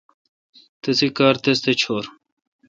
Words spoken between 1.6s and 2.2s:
تھ چور۔